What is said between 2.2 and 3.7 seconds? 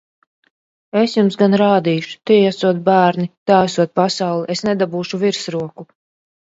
Tie esot bērni! Tā